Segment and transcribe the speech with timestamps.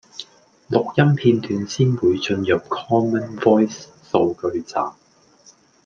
[0.71, 4.73] 錄音片段先會進入 Common Voice 數據集